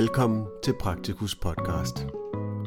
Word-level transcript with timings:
Velkommen 0.00 0.46
til 0.64 0.74
Praktikus 0.80 1.34
podcast. 1.34 2.06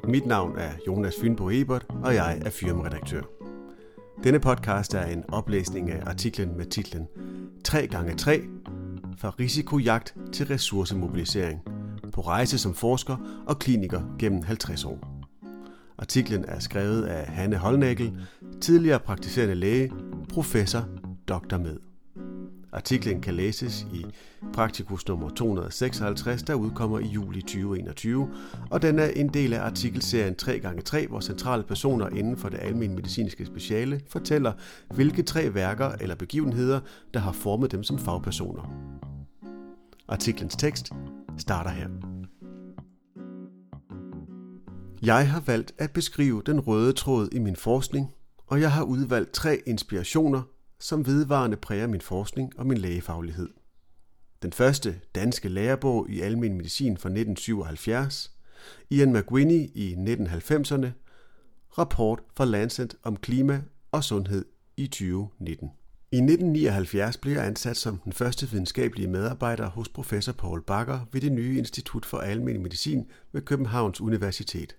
Mit 0.08 0.26
navn 0.26 0.58
er 0.58 0.72
Jonas 0.88 1.16
Fynbo 1.22 1.50
Ebert, 1.50 1.86
og 2.04 2.16
jeg 2.16 2.42
er 2.46 2.50
firmaredaktør. 2.50 3.22
Denne 4.24 4.40
podcast 4.40 4.94
er 4.94 5.06
en 5.06 5.24
oplæsning 5.30 5.92
af 5.92 6.04
artiklen 6.06 6.58
med 6.58 6.66
titlen 6.66 7.08
3x3 7.68 8.30
fra 9.18 9.34
risikojagt 9.40 10.16
til 10.34 10.46
ressourcemobilisering 10.48 11.62
på 12.12 12.22
rejse 12.22 12.58
som 12.58 12.74
forsker 12.74 13.44
og 13.48 13.60
kliniker 13.60 14.02
gennem 14.20 14.44
50 14.44 14.86
år. 14.86 15.24
Artiklen 15.98 16.46
er 16.48 16.60
skrevet 16.60 17.04
af 17.04 17.28
Hanne 17.28 17.58
Holnægel, 17.58 18.18
tidligere 18.62 19.00
praktiserende 19.00 19.56
læge, 19.56 19.92
professor, 20.30 20.86
doktor 21.28 21.58
med. 21.58 21.93
Artiklen 22.74 23.22
kan 23.22 23.34
læses 23.34 23.88
i 23.94 24.06
Praktikus 24.54 25.08
nummer 25.08 25.30
256, 25.30 26.44
der 26.44 26.54
udkommer 26.54 27.00
i 27.00 27.06
juli 27.06 27.42
2021, 27.42 28.30
og 28.72 28.82
den 28.82 29.00
er 29.00 29.06
en 29.06 29.28
del 29.28 29.54
af 29.54 29.62
artikelserien 29.62 30.36
3x3, 30.42 31.08
hvor 31.08 31.20
centrale 31.20 31.64
personer 31.64 32.10
inden 32.10 32.38
for 32.38 32.50
det 32.50 32.60
almindelige 32.62 32.96
medicinske 32.96 33.46
speciale 33.46 34.02
fortæller, 34.10 34.54
hvilke 34.94 35.24
tre 35.24 35.54
værker 35.54 35.90
eller 36.02 36.16
begivenheder, 36.16 36.80
der 37.14 37.20
har 37.20 37.32
formet 37.32 37.72
dem 37.72 37.84
som 37.84 38.00
fagpersoner. 38.00 38.94
Artiklens 40.08 40.56
tekst 40.56 40.92
starter 41.38 41.70
her. 41.70 41.88
Jeg 45.02 45.32
har 45.32 45.40
valgt 45.40 45.74
at 45.78 45.92
beskrive 45.92 46.42
den 46.46 46.60
røde 46.60 46.94
tråd 46.94 47.30
i 47.32 47.40
min 47.40 47.56
forskning, 47.56 48.14
og 48.48 48.62
jeg 48.62 48.72
har 48.72 48.84
udvalgt 48.84 49.32
tre 49.32 49.62
inspirationer, 49.66 50.42
som 50.84 51.06
vedvarende 51.06 51.58
præger 51.58 51.88
min 51.88 52.02
forskning 52.02 52.60
og 52.60 52.68
min 52.68 52.78
lægefaglighed. 52.78 53.50
Den 54.42 54.54
første 54.54 55.00
danske 55.16 55.50
lærebog 55.50 56.10
i 56.10 56.22
almen 56.22 56.58
medicin 56.58 56.98
fra 56.98 57.10
1977, 57.10 58.32
Ian 58.90 59.14
McWinney 59.14 59.70
i 59.76 59.94
1990'erne, 59.94 60.88
rapport 61.78 62.20
fra 62.38 62.46
Lancet 62.46 62.96
om 63.04 63.18
klima 63.18 63.62
og 63.92 64.04
sundhed 64.04 64.46
i 64.78 64.88
2019. 64.88 65.72
I 66.12 66.16
1979 66.16 67.18
blev 67.18 67.34
jeg 67.34 67.46
ansat 67.46 67.78
som 67.78 67.98
den 67.98 68.14
første 68.14 68.50
videnskabelige 68.50 69.08
medarbejder 69.08 69.70
hos 69.70 69.90
professor 69.90 70.32
Paul 70.32 70.62
Bakker 70.62 71.00
ved 71.12 71.22
det 71.22 71.32
nye 71.32 71.58
Institut 71.58 72.06
for 72.06 72.18
Almen 72.18 72.64
Medicin 72.64 73.06
ved 73.32 73.42
Københavns 73.42 74.02
Universitet. 74.02 74.76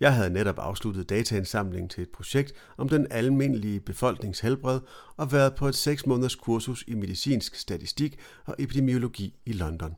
Jeg 0.00 0.14
havde 0.14 0.30
netop 0.30 0.58
afsluttet 0.58 1.08
dataindsamling 1.08 1.90
til 1.90 2.02
et 2.02 2.08
projekt 2.08 2.52
om 2.76 2.88
den 2.88 3.06
almindelige 3.10 3.80
befolknings 3.80 4.40
helbred 4.40 4.80
og 5.16 5.32
været 5.32 5.54
på 5.54 5.68
et 5.68 5.74
6 5.74 6.06
måneders 6.06 6.34
kursus 6.34 6.84
i 6.86 6.94
medicinsk 6.94 7.54
statistik 7.54 8.18
og 8.44 8.54
epidemiologi 8.58 9.34
i 9.46 9.52
London. 9.52 9.96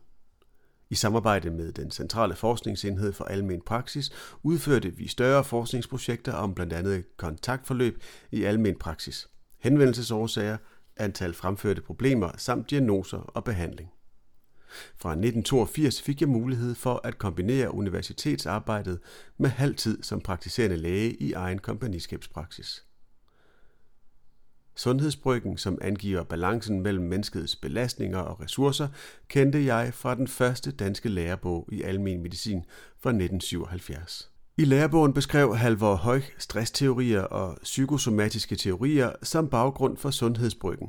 I 0.91 0.95
samarbejde 0.95 1.51
med 1.51 1.73
den 1.73 1.91
centrale 1.91 2.35
forskningsenhed 2.35 3.13
for 3.13 3.25
almen 3.25 3.61
praksis 3.61 4.11
udførte 4.43 4.91
vi 4.91 5.09
større 5.09 5.45
forskningsprojekter 5.45 6.33
om 6.33 6.55
blandt 6.55 6.73
andet 6.73 7.17
kontaktforløb 7.17 8.03
i 8.33 8.43
almen 8.45 8.79
praksis, 8.79 9.29
henvendelsesårsager, 9.59 10.57
antal 10.97 11.35
fremførte 11.35 11.83
problemer 11.83 12.31
samt 12.37 12.71
diagnoser 12.71 13.19
og 13.19 13.45
behandling. 13.45 13.91
Fra 15.07 15.13
1982 15.13 16.03
fik 16.03 16.21
jeg 16.21 16.29
mulighed 16.29 16.75
for 16.75 17.01
at 17.05 17.19
kombinere 17.19 17.75
universitetsarbejdet 17.75 18.99
med 19.39 19.51
halvtid 19.51 20.03
som 20.03 20.21
praktiserende 20.21 20.77
læge 20.77 21.23
i 21.23 21.33
egen 21.33 21.59
kompagniskabspraksis. 21.59 22.85
Sundhedsbryggen, 24.77 25.59
som 25.59 25.79
angiver 25.81 26.23
balancen 26.23 26.81
mellem 26.81 27.05
menneskets 27.05 27.57
belastninger 27.57 28.19
og 28.19 28.41
ressourcer, 28.41 28.89
kendte 29.29 29.65
jeg 29.65 29.95
fra 29.95 30.15
den 30.15 30.29
første 30.29 30.71
danske 30.71 31.09
lærebog 31.09 31.69
i 31.73 31.83
almen 31.83 32.23
medicin 32.23 32.65
fra 32.99 33.11
1977. 33.11 34.31
I 34.59 34.65
lærebogen 34.65 35.13
beskrev 35.13 35.57
Halvor 35.57 35.95
Høj 35.95 36.23
stressteorier 36.39 37.23
og 37.23 37.59
psykosomatiske 37.63 38.57
teorier 38.57 39.13
som 39.23 39.49
baggrund 39.49 39.97
for 39.97 40.11
sundhedsbryggen. 40.11 40.89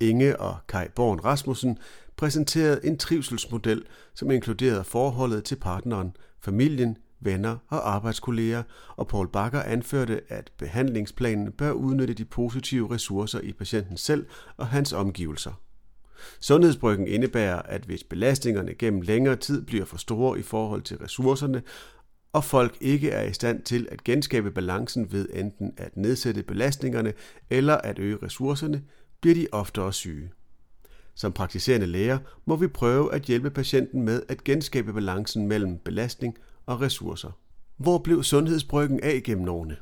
Inge 0.00 0.40
og 0.40 0.56
Kai 0.68 0.88
Born 0.94 1.20
Rasmussen 1.20 1.78
præsenterede 2.16 2.80
en 2.84 2.98
trivselsmodel, 2.98 3.84
som 4.14 4.30
inkluderede 4.30 4.84
forholdet 4.84 5.44
til 5.44 5.56
partneren, 5.56 6.16
familien, 6.40 6.96
venner 7.20 7.56
og 7.68 7.94
arbejdskolleger, 7.94 8.62
og 8.96 9.08
Paul 9.08 9.28
Bakker 9.28 9.62
anførte, 9.62 10.20
at 10.28 10.52
behandlingsplanen 10.58 11.52
bør 11.52 11.70
udnytte 11.70 12.14
de 12.14 12.24
positive 12.24 12.94
ressourcer 12.94 13.40
i 13.40 13.52
patienten 13.52 13.96
selv 13.96 14.26
og 14.56 14.66
hans 14.66 14.92
omgivelser. 14.92 15.52
Sundhedsbryggen 16.40 17.06
indebærer, 17.06 17.62
at 17.62 17.82
hvis 17.82 18.04
belastningerne 18.04 18.74
gennem 18.74 19.00
længere 19.00 19.36
tid 19.36 19.62
bliver 19.62 19.84
for 19.84 19.96
store 19.96 20.38
i 20.38 20.42
forhold 20.42 20.82
til 20.82 20.98
ressourcerne, 20.98 21.62
og 22.32 22.44
folk 22.44 22.76
ikke 22.80 23.10
er 23.10 23.22
i 23.22 23.32
stand 23.32 23.62
til 23.62 23.88
at 23.90 24.04
genskabe 24.04 24.50
balancen 24.50 25.12
ved 25.12 25.28
enten 25.32 25.72
at 25.76 25.96
nedsætte 25.96 26.42
belastningerne 26.42 27.12
eller 27.50 27.74
at 27.74 27.98
øge 27.98 28.18
ressourcerne, 28.22 28.82
bliver 29.20 29.34
de 29.34 29.46
oftere 29.52 29.92
syge. 29.92 30.30
Som 31.14 31.32
praktiserende 31.32 31.86
læger 31.86 32.18
må 32.46 32.56
vi 32.56 32.66
prøve 32.66 33.14
at 33.14 33.22
hjælpe 33.22 33.50
patienten 33.50 34.02
med 34.02 34.22
at 34.28 34.44
genskabe 34.44 34.92
balancen 34.92 35.46
mellem 35.46 35.78
belastning 35.78 36.36
og 36.66 36.80
ressourcer. 36.80 37.30
Hvor 37.76 37.98
blev 37.98 38.22
sundhedsbryggen 38.22 39.00
af 39.00 39.22
gennem 39.22 39.48
årene? 39.48 39.76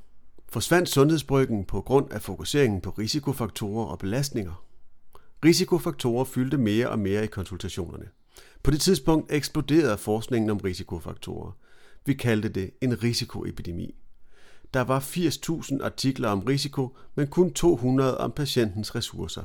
Forsvandt 0.48 0.88
sundhedsbryggen 0.88 1.64
på 1.64 1.80
grund 1.80 2.12
af 2.12 2.22
fokuseringen 2.22 2.80
på 2.80 2.90
risikofaktorer 2.90 3.86
og 3.86 3.98
belastninger? 3.98 4.64
Risikofaktorer 5.44 6.24
fyldte 6.24 6.58
mere 6.58 6.88
og 6.88 6.98
mere 6.98 7.24
i 7.24 7.26
konsultationerne. 7.26 8.08
På 8.62 8.70
det 8.70 8.80
tidspunkt 8.80 9.32
eksploderede 9.32 9.98
forskningen 9.98 10.50
om 10.50 10.58
risikofaktorer. 10.58 11.52
Vi 12.06 12.14
kaldte 12.14 12.48
det 12.48 12.70
en 12.80 13.02
risikoepidemi. 13.02 13.94
Der 14.74 14.80
var 14.80 15.00
80.000 15.00 15.84
artikler 15.84 16.28
om 16.28 16.40
risiko, 16.40 16.96
men 17.14 17.26
kun 17.26 17.52
200 17.52 18.18
om 18.18 18.32
patientens 18.32 18.94
ressourcer. 18.94 19.44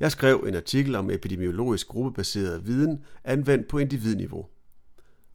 Jeg 0.00 0.12
skrev 0.12 0.44
en 0.48 0.54
artikel 0.54 0.94
om 0.94 1.10
epidemiologisk 1.10 1.88
gruppebaseret 1.88 2.66
viden 2.66 3.04
anvendt 3.24 3.68
på 3.68 3.78
individniveau. 3.78 4.46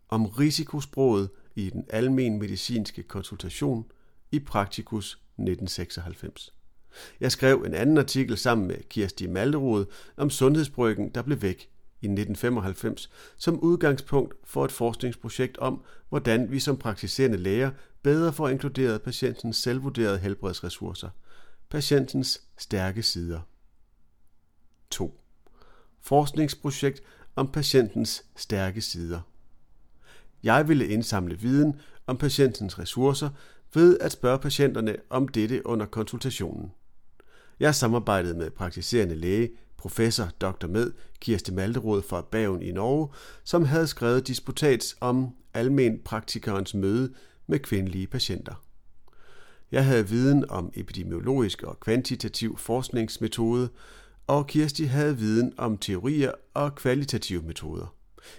Om 0.10 0.26
risikosproget 0.26 1.30
i 1.56 1.70
den 1.70 1.86
almen 1.90 2.40
medicinske 2.40 3.04
konsultation 3.04 3.86
i 4.32 4.40
Praktikus 4.40 5.12
1996. 5.14 6.54
Jeg 7.20 7.32
skrev 7.32 7.64
en 7.66 7.74
anden 7.74 7.98
artikel 7.98 8.38
sammen 8.38 8.68
med 8.68 8.76
Kirsti 8.90 9.28
Malderud 9.28 9.86
om 10.18 10.30
sundhedsbryggen, 10.30 11.10
der 11.10 11.22
blev 11.22 11.42
væk 11.42 11.70
i 12.02 12.06
1995 12.06 13.10
som 13.38 13.60
udgangspunkt 13.60 14.34
for 14.44 14.66
et 14.66 14.72
forskningsprojekt 14.72 15.58
om, 15.58 15.84
hvordan 16.10 16.52
vi 16.52 16.60
som 16.60 16.78
praktiserende 16.78 17.38
læger 17.38 17.72
bedre 18.04 18.34
får 18.34 18.50
inkluderet 18.50 19.02
patientens 19.02 19.58
selvvurderede 19.58 20.18
helbredsressourcer, 20.18 21.10
patientens 21.70 22.42
stærke 22.58 23.04
sider. 23.04 23.42
2. 24.90 25.22
Forskningsprojekt 26.02 27.02
om 27.36 27.52
patientens 27.52 28.26
stærke 28.36 28.82
sider. 28.82 29.22
Jeg 30.44 30.68
ville 30.68 30.88
indsamle 30.88 31.40
viden 31.40 31.82
om 32.08 32.18
patientens 32.18 32.80
ressourcer 32.80 33.30
ved 33.74 34.00
at 34.00 34.12
spørge 34.12 34.40
patienterne 34.40 34.96
om 35.10 35.28
dette 35.28 35.66
under 35.66 35.86
konsultationen. 35.86 36.72
Jeg 37.60 37.76
samarbejdede 37.76 38.38
med 38.38 38.50
praktiserende 38.50 39.16
læge, 39.16 39.50
professor 39.80 40.30
Dr. 40.42 40.68
Med 40.68 40.92
Kirsti 41.20 41.52
Malderod 41.52 42.02
fra 42.02 42.22
Bagen 42.22 42.62
i 42.62 42.72
Norge, 42.72 43.08
som 43.44 43.66
havde 43.66 43.88
skrevet 43.88 44.28
disputats 44.28 44.98
om 45.02 45.36
almen 45.54 46.00
praktikerens 46.06 46.74
møde 46.74 47.14
med 47.48 47.60
kvindelige 47.60 48.08
patienter. 48.08 48.64
Jeg 49.72 49.86
havde 49.86 50.10
viden 50.10 50.50
om 50.50 50.72
epidemiologisk 50.74 51.64
og 51.64 51.80
kvantitativ 51.80 52.58
forskningsmetode, 52.58 53.70
og 54.28 54.48
Kirsti 54.48 54.84
havde 54.84 55.18
viden 55.18 55.54
om 55.58 55.78
teorier 55.78 56.32
og 56.54 56.76
kvalitative 56.76 57.42
metoder. 57.42 57.96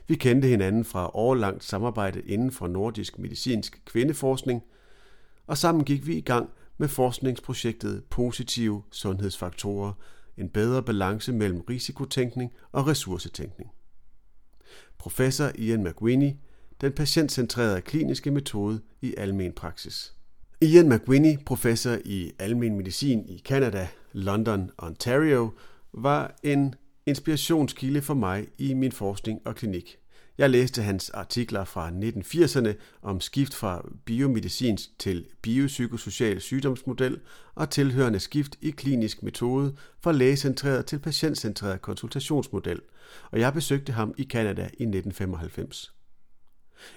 Vi 0.09 0.15
kendte 0.15 0.49
hinanden 0.49 0.85
fra 0.85 1.17
årlangt 1.17 1.65
samarbejde 1.65 2.23
inden 2.23 2.53
for 2.53 2.67
nordisk 2.67 3.19
medicinsk 3.19 3.83
kvindeforskning, 3.85 4.63
og 5.47 5.59
sammen 5.59 5.85
gik 5.85 6.07
vi 6.07 6.17
i 6.17 6.21
gang 6.21 6.51
med 6.79 6.89
forskningsprojektet 6.89 8.05
Positive 8.11 8.83
Sundhedsfaktorer, 8.91 9.93
en 10.41 10.49
bedre 10.49 10.83
balance 10.83 11.33
mellem 11.33 11.61
risikotænkning 11.61 12.53
og 12.73 12.87
ressourcetænkning. 12.87 13.71
Professor 14.99 15.51
Ian 15.59 15.85
McWinney, 15.85 16.33
den 16.81 16.93
patientcentrerede 16.93 17.81
kliniske 17.81 18.31
metode 18.31 18.81
i 19.01 19.15
almen 19.19 19.53
praksis. 19.53 20.15
Ian 20.63 20.89
McWinney, 20.89 21.39
professor 21.47 21.99
i 22.05 22.33
almen 22.39 22.77
medicin 22.77 23.29
i 23.29 23.39
Canada, 23.39 23.89
London, 24.13 24.71
Ontario, 24.79 25.51
var 25.93 26.39
en 26.43 26.75
inspirationskilde 27.07 28.03
for 28.03 28.15
mig 28.15 28.47
i 28.59 28.75
min 28.75 28.93
forskning 28.93 29.41
og 29.45 29.57
klinik. 29.57 30.00
Jeg 30.41 30.51
læste 30.51 30.83
hans 30.83 31.11
artikler 31.11 31.65
fra 31.65 31.91
1980'erne 31.91 32.73
om 33.03 33.21
skift 33.21 33.55
fra 33.55 33.89
biomedicinsk 34.05 34.99
til 34.99 35.27
biopsykosocial 35.43 36.41
sygdomsmodel 36.41 37.21
og 37.55 37.71
tilhørende 37.71 38.21
skift 38.21 38.57
i 38.61 38.71
klinisk 38.71 39.23
metode 39.23 39.77
fra 40.03 40.13
lægecentreret 40.13 40.87
til 40.87 40.99
patientcentreret 40.99 41.83
konsultationsmodel, 41.83 42.81
og 43.31 43.41
jeg 43.41 43.53
besøgte 43.53 43.93
ham 43.93 44.15
i 44.19 44.23
Kanada 44.23 44.63
i 44.63 44.65
1995. 44.65 45.95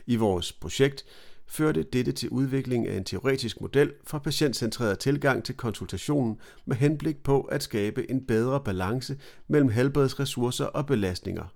I 0.05 0.15
vores 0.15 0.53
projekt 0.53 1.05
førte 1.47 1.83
dette 1.83 2.11
til 2.11 2.29
udvikling 2.29 2.87
af 2.87 2.97
en 2.97 3.03
teoretisk 3.03 3.61
model 3.61 3.93
for 4.07 4.19
patientcentreret 4.19 4.99
tilgang 4.99 5.43
til 5.43 5.55
konsultationen 5.55 6.39
med 6.65 6.75
henblik 6.75 7.23
på 7.23 7.41
at 7.41 7.63
skabe 7.63 8.11
en 8.11 8.25
bedre 8.25 8.63
balance 8.63 9.17
mellem 9.47 9.69
helbredsressourcer 9.69 10.65
og 10.65 10.85
belastninger. 10.85 11.53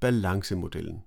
Balancemodellen. 0.00 1.02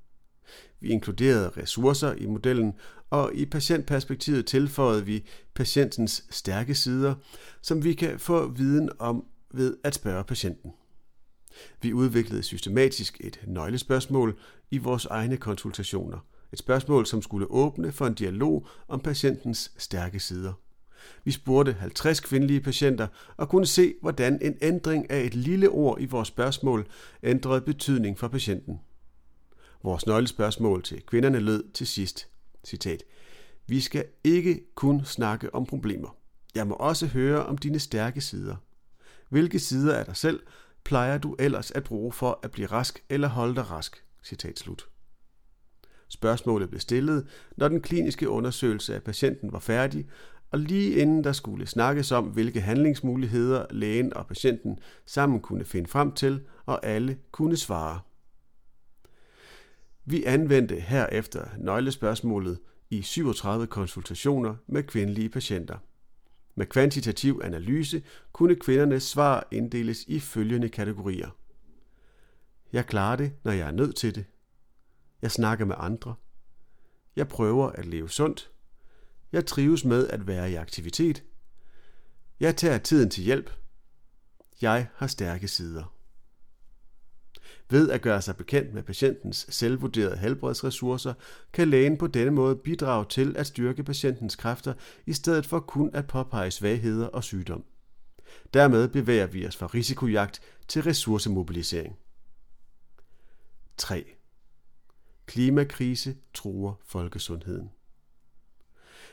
Vi 0.79 0.87
inkluderede 0.87 1.49
ressourcer 1.57 2.13
i 2.13 2.25
modellen, 2.25 2.73
og 3.09 3.31
i 3.33 3.45
patientperspektivet 3.45 4.45
tilføjede 4.45 5.05
vi 5.05 5.23
patientens 5.53 6.25
stærke 6.29 6.75
sider, 6.75 7.15
som 7.61 7.83
vi 7.83 7.93
kan 7.93 8.19
få 8.19 8.47
viden 8.47 8.89
om 8.99 9.25
ved 9.53 9.77
at 9.83 9.95
spørge 9.95 10.23
patienten. 10.23 10.71
Vi 11.81 11.93
udviklede 11.93 12.43
systematisk 12.43 13.17
et 13.19 13.39
nøglespørgsmål 13.47 14.37
i 14.71 14.77
vores 14.77 15.05
egne 15.05 15.37
konsultationer. 15.37 16.17
Et 16.53 16.59
spørgsmål, 16.59 17.05
som 17.05 17.21
skulle 17.21 17.51
åbne 17.51 17.91
for 17.91 18.07
en 18.07 18.13
dialog 18.13 18.67
om 18.87 18.99
patientens 18.99 19.71
stærke 19.77 20.19
sider. 20.19 20.53
Vi 21.23 21.31
spurgte 21.31 21.73
50 21.73 22.19
kvindelige 22.19 22.61
patienter 22.61 23.07
og 23.37 23.49
kunne 23.49 23.65
se, 23.65 23.93
hvordan 24.01 24.39
en 24.41 24.57
ændring 24.61 25.11
af 25.11 25.21
et 25.21 25.35
lille 25.35 25.69
ord 25.69 26.01
i 26.01 26.05
vores 26.05 26.27
spørgsmål 26.27 26.87
ændrede 27.23 27.61
betydning 27.61 28.19
for 28.19 28.27
patienten. 28.27 28.79
Vores 29.87 30.05
nøglespørgsmål 30.05 30.83
til 30.83 31.01
kvinderne 31.05 31.39
lød 31.39 31.71
til 31.73 31.87
sidst, 31.87 32.27
citat, 32.65 33.03
Vi 33.67 33.79
skal 33.79 34.05
ikke 34.23 34.61
kun 34.75 35.05
snakke 35.05 35.55
om 35.55 35.65
problemer. 35.65 36.15
Jeg 36.55 36.67
må 36.67 36.75
også 36.75 37.07
høre 37.07 37.45
om 37.45 37.57
dine 37.57 37.79
stærke 37.79 38.21
sider. 38.21 38.55
Hvilke 39.29 39.59
sider 39.59 39.95
af 39.95 40.05
dig 40.05 40.15
selv 40.15 40.39
plejer 40.83 41.17
du 41.17 41.35
ellers 41.39 41.71
at 41.71 41.83
bruge 41.83 42.11
for 42.11 42.39
at 42.43 42.51
blive 42.51 42.67
rask 42.67 43.03
eller 43.09 43.27
holde 43.27 43.55
dig 43.55 43.71
rask? 43.71 44.03
Citat 44.23 44.59
slut. 44.59 44.87
Spørgsmålet 46.07 46.69
blev 46.69 46.79
stillet, 46.79 47.27
når 47.57 47.67
den 47.67 47.81
kliniske 47.81 48.29
undersøgelse 48.29 48.95
af 48.95 49.03
patienten 49.03 49.51
var 49.51 49.59
færdig, 49.59 50.07
og 50.51 50.59
lige 50.59 50.91
inden 50.95 51.23
der 51.23 51.31
skulle 51.31 51.67
snakkes 51.67 52.11
om, 52.11 52.25
hvilke 52.25 52.61
handlingsmuligheder 52.61 53.65
lægen 53.69 54.13
og 54.13 54.27
patienten 54.27 54.79
sammen 55.05 55.39
kunne 55.41 55.65
finde 55.65 55.87
frem 55.89 56.11
til, 56.11 56.41
og 56.65 56.85
alle 56.85 57.17
kunne 57.31 57.57
svare. 57.57 57.99
Vi 60.09 60.23
anvendte 60.23 60.79
herefter 60.79 61.47
nøglespørgsmålet 61.57 62.59
i 62.89 63.01
37 63.01 63.67
konsultationer 63.67 64.55
med 64.67 64.83
kvindelige 64.83 65.29
patienter. 65.29 65.77
Med 66.55 66.65
kvantitativ 66.65 67.41
analyse 67.43 68.03
kunne 68.31 68.55
kvindernes 68.55 69.03
svar 69.03 69.47
inddeles 69.51 70.03
i 70.03 70.19
følgende 70.19 70.69
kategorier. 70.69 71.29
Jeg 72.73 72.85
klarer 72.85 73.15
det, 73.15 73.33
når 73.43 73.51
jeg 73.51 73.67
er 73.67 73.71
nødt 73.71 73.95
til 73.95 74.15
det. 74.15 74.25
Jeg 75.21 75.31
snakker 75.31 75.65
med 75.65 75.75
andre. 75.77 76.15
Jeg 77.15 77.27
prøver 77.27 77.69
at 77.69 77.85
leve 77.85 78.09
sundt. 78.09 78.51
Jeg 79.31 79.45
trives 79.45 79.85
med 79.85 80.07
at 80.07 80.27
være 80.27 80.51
i 80.51 80.55
aktivitet. 80.55 81.23
Jeg 82.39 82.55
tager 82.55 82.77
tiden 82.77 83.09
til 83.09 83.23
hjælp. 83.23 83.51
Jeg 84.61 84.87
har 84.95 85.07
stærke 85.07 85.47
sider. 85.47 85.96
Ved 87.69 87.89
at 87.89 88.01
gøre 88.01 88.21
sig 88.21 88.37
bekendt 88.37 88.73
med 88.73 88.83
patientens 88.83 89.47
selvvurderede 89.49 90.17
helbredsressourcer, 90.17 91.13
kan 91.53 91.67
lægen 91.67 91.97
på 91.97 92.07
denne 92.07 92.31
måde 92.31 92.55
bidrage 92.55 93.05
til 93.09 93.37
at 93.37 93.47
styrke 93.47 93.83
patientens 93.83 94.35
kræfter, 94.35 94.73
i 95.05 95.13
stedet 95.13 95.45
for 95.45 95.59
kun 95.59 95.89
at 95.93 96.07
påpege 96.07 96.51
svagheder 96.51 97.07
og 97.07 97.23
sygdom. 97.23 97.63
Dermed 98.53 98.87
bevæger 98.87 99.27
vi 99.27 99.47
os 99.47 99.55
fra 99.55 99.67
risikojagt 99.67 100.41
til 100.67 100.83
ressourcemobilisering. 100.83 101.95
3. 103.77 104.05
Klimakrise 105.25 106.15
truer 106.33 106.73
folkesundheden. 106.85 107.69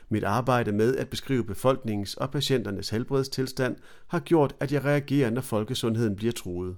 Mit 0.09 0.23
arbejde 0.23 0.71
med 0.71 0.95
at 0.95 1.09
beskrive 1.09 1.43
befolkningens 1.43 2.13
og 2.13 2.31
patienternes 2.31 2.89
helbredstilstand 2.89 3.75
har 4.07 4.19
gjort, 4.19 4.55
at 4.59 4.71
jeg 4.71 4.85
reagerer, 4.85 5.29
når 5.29 5.41
folkesundheden 5.41 6.15
bliver 6.15 6.33
truet. 6.33 6.77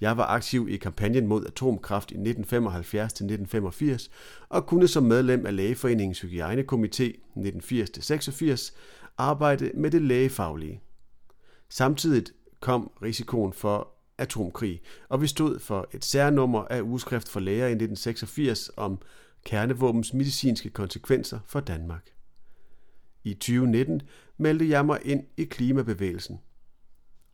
Jeg 0.00 0.16
var 0.16 0.26
aktiv 0.26 0.68
i 0.70 0.76
kampagnen 0.76 1.26
mod 1.26 1.46
atomkraft 1.46 2.10
i 2.10 2.14
1975-1985 2.14 4.08
og 4.48 4.66
kunne 4.66 4.88
som 4.88 5.04
medlem 5.04 5.46
af 5.46 5.56
Lægeforeningens 5.56 6.20
Hygiejnekomité 6.20 7.12
1980-86 7.36 8.74
arbejde 9.18 9.70
med 9.74 9.90
det 9.90 10.02
lægefaglige. 10.02 10.80
Samtidig 11.68 12.24
kom 12.60 12.90
risikoen 13.02 13.52
for 13.52 13.88
atomkrig, 14.18 14.80
og 15.08 15.22
vi 15.22 15.26
stod 15.26 15.58
for 15.58 15.88
et 15.92 16.04
særnummer 16.04 16.64
af 16.64 16.80
ugeskrift 16.80 17.28
for 17.28 17.40
læger 17.40 17.66
i 17.66 17.70
1986 17.70 18.70
om 18.76 18.98
kernevåbens 19.44 20.14
medicinske 20.14 20.70
konsekvenser 20.70 21.38
for 21.46 21.60
Danmark. 21.60 22.06
I 23.24 23.34
2019 23.34 24.02
meldte 24.38 24.68
jeg 24.68 24.86
mig 24.86 24.98
ind 25.04 25.24
i 25.36 25.44
klimabevægelsen 25.44 26.38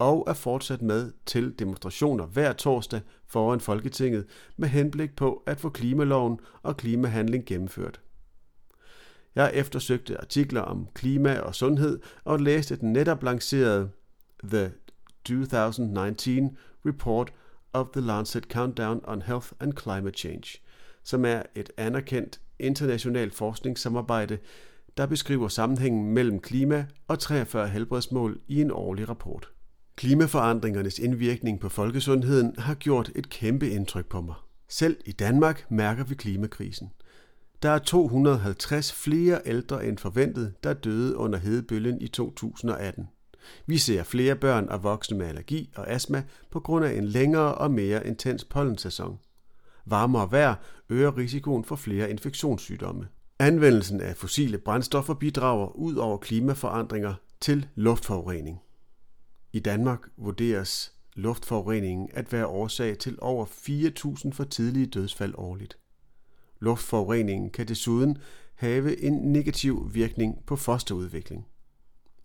og 0.04 0.24
er 0.26 0.34
fortsat 0.34 0.82
med 0.82 1.12
til 1.26 1.58
demonstrationer 1.58 2.26
hver 2.26 2.52
torsdag 2.52 3.00
foran 3.26 3.60
Folketinget 3.60 4.26
med 4.56 4.68
henblik 4.68 5.16
på 5.16 5.42
at 5.46 5.60
få 5.60 5.68
klimaloven 5.68 6.38
og 6.62 6.76
klimahandling 6.76 7.46
gennemført. 7.46 8.00
Jeg 9.34 9.50
eftersøgte 9.54 10.20
artikler 10.20 10.60
om 10.60 10.88
klima 10.94 11.38
og 11.38 11.54
sundhed 11.54 12.00
og 12.24 12.40
læste 12.40 12.76
den 12.76 12.92
netop 12.92 13.22
lancerede 13.22 13.90
The 14.44 14.72
2019 15.24 16.56
Report 16.86 17.32
of 17.72 17.86
the 17.92 18.00
Lancet 18.00 18.44
Countdown 18.44 19.00
on 19.04 19.22
Health 19.22 19.48
and 19.60 19.72
Climate 19.82 20.18
Change, 20.18 20.58
som 21.02 21.24
er 21.24 21.42
et 21.54 21.70
anerkendt 21.76 22.40
internationalt 22.58 23.34
forskningssamarbejde, 23.34 24.38
der 24.96 25.06
beskriver 25.06 25.48
sammenhængen 25.48 26.14
mellem 26.14 26.40
klima 26.40 26.86
og 27.08 27.18
43 27.18 27.68
helbredsmål 27.68 28.40
i 28.48 28.60
en 28.60 28.70
årlig 28.70 29.08
rapport. 29.08 29.53
Klimaforandringernes 29.96 30.98
indvirkning 30.98 31.60
på 31.60 31.68
folkesundheden 31.68 32.54
har 32.58 32.74
gjort 32.74 33.10
et 33.14 33.28
kæmpe 33.28 33.70
indtryk 33.70 34.06
på 34.06 34.20
mig. 34.20 34.34
Selv 34.68 34.96
i 35.06 35.12
Danmark 35.12 35.66
mærker 35.70 36.04
vi 36.04 36.14
klimakrisen. 36.14 36.90
Der 37.62 37.70
er 37.70 37.78
250 37.78 38.92
flere 38.92 39.40
ældre 39.46 39.86
end 39.86 39.98
forventet, 39.98 40.54
der 40.64 40.72
døde 40.72 41.16
under 41.16 41.38
hedebølgen 41.38 42.00
i 42.00 42.08
2018. 42.08 43.08
Vi 43.66 43.78
ser 43.78 44.02
flere 44.02 44.36
børn 44.36 44.68
og 44.68 44.82
voksne 44.82 45.18
med 45.18 45.26
allergi 45.26 45.70
og 45.76 45.90
astma 45.90 46.22
på 46.50 46.60
grund 46.60 46.84
af 46.84 46.92
en 46.92 47.04
længere 47.04 47.54
og 47.54 47.70
mere 47.70 48.06
intens 48.06 48.44
pollensæson. 48.44 49.18
Varmere 49.86 50.32
vejr 50.32 50.54
øger 50.88 51.16
risikoen 51.16 51.64
for 51.64 51.76
flere 51.76 52.10
infektionssygdomme. 52.10 53.06
Anvendelsen 53.38 54.00
af 54.00 54.16
fossile 54.16 54.58
brændstoffer 54.58 55.14
bidrager 55.14 55.76
ud 55.76 55.96
over 55.96 56.18
klimaforandringer 56.18 57.14
til 57.40 57.66
luftforurening. 57.74 58.60
I 59.54 59.58
Danmark 59.58 60.08
vurderes 60.16 60.92
luftforureningen 61.14 62.08
at 62.12 62.32
være 62.32 62.46
årsag 62.46 62.98
til 62.98 63.18
over 63.20 63.46
4.000 63.46 64.32
for 64.32 64.44
tidlige 64.44 64.86
dødsfald 64.86 65.34
årligt. 65.36 65.78
Luftforureningen 66.60 67.50
kan 67.50 67.68
desuden 67.68 68.18
have 68.54 69.00
en 69.00 69.12
negativ 69.12 69.90
virkning 69.94 70.44
på 70.46 70.56
fosterudvikling. 70.56 71.46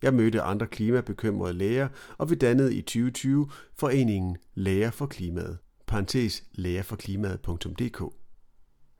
Jeg 0.01 0.13
mødte 0.13 0.41
andre 0.41 0.67
klimabekymrede 0.67 1.53
læger, 1.53 1.87
og 2.17 2.29
vi 2.29 2.35
dannede 2.35 2.75
i 2.75 2.81
2020 2.81 3.49
foreningen 3.75 4.37
Læger 4.55 4.91
for 4.91 5.05
Klimaet, 5.05 5.57
parentes 5.87 6.43
lægerforklimaet.dk. 6.51 8.03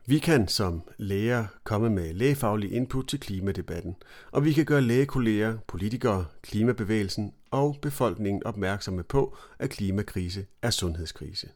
Vi 0.06 0.20
kan 0.20 0.48
som 0.48 0.82
læger 0.98 1.46
komme 1.64 1.90
med 1.90 2.14
lægefaglig 2.14 2.72
input 2.72 3.08
til 3.08 3.20
klimadebatten, 3.20 3.96
og 4.32 4.46
vi 4.46 4.54
kan 4.54 4.66
gøre 4.66 4.82
lægekolleger, 4.82 5.58
politikere, 5.68 6.26
klimabevægelsen 6.42 7.34
og 7.52 7.78
befolkningen 7.82 8.44
opmærksomme 8.44 9.04
på, 9.04 9.38
at 9.60 9.70
klimakrise 9.70 10.46
er 10.62 10.70
sundhedskrise. 10.70 11.50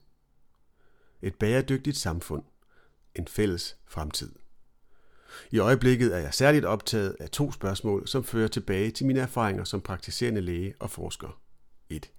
Et 1.22 1.36
bæredygtigt 1.36 1.98
samfund. 1.98 2.44
En 3.16 3.28
fælles 3.28 3.78
fremtid. 3.86 4.32
I 5.52 5.60
øjeblikket 5.60 6.16
er 6.16 6.20
jeg 6.20 6.34
særligt 6.34 6.66
optaget 6.66 7.16
af 7.20 7.30
to 7.30 7.52
spørgsmål, 7.52 8.08
som 8.08 8.24
fører 8.24 8.48
tilbage 8.48 8.92
til 8.92 9.06
mine 9.06 9.20
erfaringer 9.20 9.64
som 9.64 9.82
praktiserende 9.82 10.42
læge 10.42 10.74
og 10.80 10.90
forsker. 10.90 11.42
1. 11.90 12.12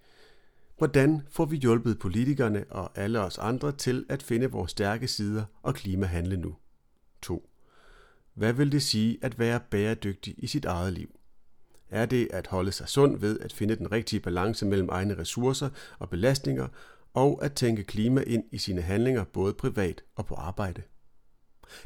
Hvordan 0.78 1.22
får 1.30 1.44
vi 1.44 1.56
hjulpet 1.56 1.98
politikerne 1.98 2.64
og 2.70 2.98
alle 2.98 3.20
os 3.20 3.38
andre 3.38 3.72
til 3.72 4.06
at 4.08 4.22
finde 4.22 4.50
vores 4.50 4.70
stærke 4.70 5.08
sider 5.08 5.44
og 5.62 5.74
klimahandle 5.74 6.36
nu? 6.36 6.56
2. 7.22 7.50
Hvad 8.34 8.52
vil 8.52 8.72
det 8.72 8.82
sige 8.82 9.18
at 9.22 9.38
være 9.38 9.60
bæredygtig 9.60 10.34
i 10.38 10.46
sit 10.46 10.64
eget 10.64 10.92
liv? 10.92 11.13
Er 11.94 12.06
det 12.06 12.28
at 12.30 12.46
holde 12.46 12.72
sig 12.72 12.88
sund 12.88 13.18
ved 13.18 13.40
at 13.40 13.52
finde 13.52 13.76
den 13.76 13.92
rigtige 13.92 14.20
balance 14.20 14.66
mellem 14.66 14.88
egne 14.92 15.18
ressourcer 15.18 15.68
og 15.98 16.10
belastninger, 16.10 16.68
og 17.14 17.44
at 17.44 17.52
tænke 17.52 17.84
klima 17.84 18.20
ind 18.20 18.44
i 18.52 18.58
sine 18.58 18.82
handlinger 18.82 19.24
både 19.24 19.54
privat 19.54 20.02
og 20.16 20.26
på 20.26 20.34
arbejde? 20.34 20.82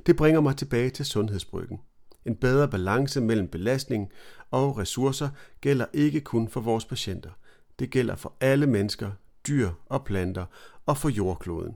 Det 0.07 0.17
bringer 0.17 0.41
mig 0.41 0.57
tilbage 0.57 0.91
til 0.91 1.05
sundhedsbryggen. 1.05 1.81
En 2.25 2.37
bedre 2.37 2.69
balance 2.69 3.21
mellem 3.21 3.49
belastning 3.49 4.11
og 4.51 4.79
ressourcer 4.79 5.29
gælder 5.61 5.87
ikke 5.93 6.21
kun 6.21 6.49
for 6.49 6.61
vores 6.61 6.85
patienter. 6.85 7.31
Det 7.79 7.91
gælder 7.91 8.17
for 8.17 8.37
alle 8.41 8.67
mennesker, 8.67 9.11
dyr 9.49 9.71
og 9.87 10.05
planter 10.05 10.47
og 10.87 10.97
for 10.97 11.09
jordkloden. 11.09 11.75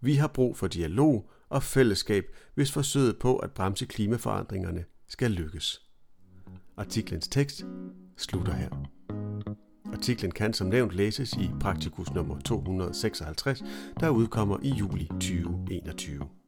Vi 0.00 0.14
har 0.14 0.28
brug 0.28 0.56
for 0.56 0.66
dialog 0.66 1.30
og 1.48 1.62
fællesskab, 1.62 2.24
hvis 2.54 2.72
forsøget 2.72 3.18
på 3.18 3.36
at 3.36 3.50
bremse 3.50 3.86
klimaforandringerne 3.86 4.84
skal 5.08 5.30
lykkes. 5.30 5.91
Artiklens 6.76 7.28
tekst 7.28 7.64
slutter 8.16 8.52
her. 8.52 8.68
Artiklen 9.92 10.30
kan 10.30 10.52
som 10.52 10.66
nævnt 10.66 10.92
læses 10.92 11.32
i 11.32 11.50
Praktikus 11.60 12.12
nummer 12.12 12.38
256, 12.38 13.62
der 14.00 14.08
udkommer 14.08 14.58
i 14.62 14.68
juli 14.68 15.06
2021. 15.06 16.41